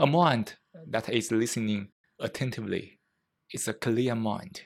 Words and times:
A 0.00 0.06
mind 0.06 0.54
that 0.86 1.08
is 1.08 1.32
listening 1.32 1.88
attentively 2.20 3.00
is 3.52 3.66
a 3.66 3.74
clear 3.74 4.14
mind. 4.14 4.60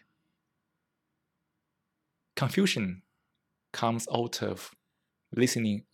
Confusion 2.37 3.01
comes 3.72 4.06
out 4.12 4.42
of 4.42 4.72
listening 5.34 5.84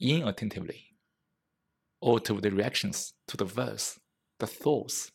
inattentively, 0.00 0.96
or 2.00 2.18
to 2.18 2.40
the 2.40 2.50
reactions 2.50 3.14
to 3.28 3.36
the 3.36 3.44
verse, 3.44 4.00
the 4.40 4.48
thoughts. 4.48 5.12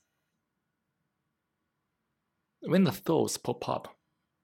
When 2.62 2.86
the 2.86 2.94
thoughts 2.94 3.36
pop 3.36 3.68
up, 3.68 3.98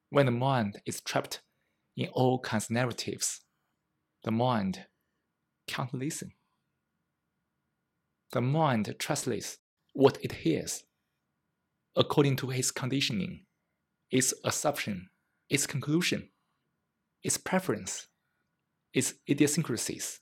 when 0.09 0.25
the 0.25 0.33
mind 0.33 0.81
is 0.85 0.99
trapped 0.99 1.39
in 1.95 2.09
all 2.09 2.39
kinds 2.39 2.65
of 2.65 2.71
narratives, 2.71 3.39
the 4.25 4.31
mind 4.31 4.85
can't 5.65 5.93
listen. 5.93 6.33
The 8.31 8.41
mind 8.41 8.93
translates 8.99 9.57
what 9.93 10.17
it 10.21 10.31
hears 10.31 10.83
according 11.95 12.35
to 12.37 12.51
its 12.51 12.71
conditioning, 12.71 13.45
its 14.11 14.33
assumption, 14.43 15.09
its 15.49 15.65
conclusion, 15.65 16.29
its 17.23 17.37
preference, 17.37 18.07
its 18.93 19.15
idiosyncrasies. 19.27 20.19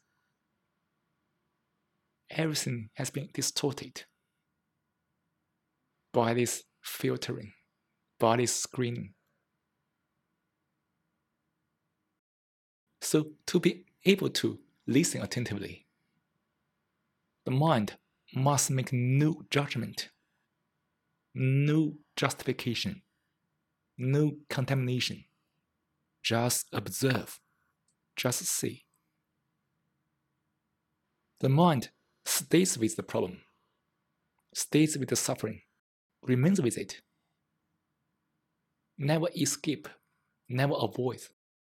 Everything 2.30 2.90
has 2.96 3.10
been 3.10 3.30
distorted 3.34 4.04
by 6.14 6.34
this 6.34 6.64
filtering, 6.82 7.54
by 8.20 8.38
this 8.38 8.56
screening. 8.56 9.14
So, 13.02 13.32
to 13.48 13.60
be 13.60 13.86
able 14.06 14.30
to 14.30 14.60
listen 14.86 15.22
attentively, 15.22 15.87
the 17.48 17.52
mind 17.52 17.96
must 18.36 18.70
make 18.70 18.92
no 18.92 19.42
judgment, 19.50 20.10
no 21.34 21.94
justification, 22.18 23.02
no 23.98 24.34
contamination. 24.50 25.24
Just 26.22 26.68
observe, 26.74 27.40
just 28.18 28.46
see. 28.46 28.84
The 31.40 31.48
mind 31.48 31.88
stays 32.26 32.78
with 32.78 32.98
the 32.98 33.04
problem, 33.04 33.40
stays 34.54 34.98
with 34.98 35.08
the 35.08 35.16
suffering, 35.16 35.62
remains 36.22 36.62
with 36.62 36.78
it. 36.78 37.00
Never 38.98 39.28
escape, 39.38 39.88
never 40.50 40.74
avoid, 40.78 41.22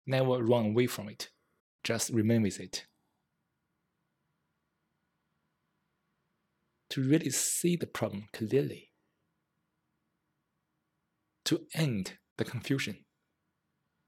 never 0.06 0.40
run 0.40 0.66
away 0.66 0.86
from 0.86 1.08
it. 1.08 1.30
Just 1.82 2.10
remain 2.10 2.42
with 2.42 2.60
it. 2.60 2.86
To 6.94 7.02
really 7.02 7.30
see 7.30 7.74
the 7.74 7.88
problem 7.88 8.28
clearly. 8.32 8.92
To 11.46 11.66
end 11.74 12.18
the 12.38 12.44
confusion. 12.44 13.04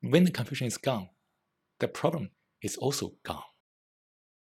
When 0.03 0.23
the 0.23 0.31
confusion 0.31 0.69
is 0.69 0.79
gone, 0.79 1.09
the 1.81 1.89
problem 1.89 2.31
is 2.63 2.77
also 2.77 3.17
gone. 3.25 3.43